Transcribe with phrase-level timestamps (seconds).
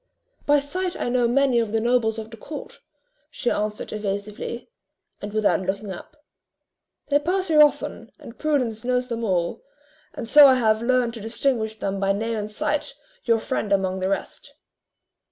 [0.47, 2.79] "By sight I know many of the nobles of the court,"
[3.29, 4.71] she answered evasively,
[5.21, 6.17] and without looking up:
[7.09, 9.61] "they pass here often, and Prudence knows them all;
[10.15, 12.95] and so I have learned to distinguish them by name and sight,
[13.25, 14.55] your friend among the rest."